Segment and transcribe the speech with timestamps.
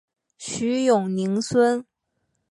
[0.39, 1.85] 徐永宁孙。